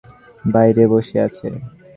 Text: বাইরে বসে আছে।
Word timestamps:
বাইরে 0.45 0.83
বসে 0.91 1.17
আছে। 1.27 1.47